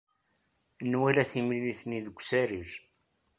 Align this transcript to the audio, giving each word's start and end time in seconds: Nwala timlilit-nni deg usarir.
Nwala 0.91 1.23
timlilit-nni 1.31 1.99
deg 2.05 2.17
usarir. 2.19 2.71